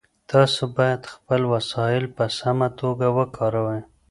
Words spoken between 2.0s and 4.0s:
په سمه توګه وکاروئ.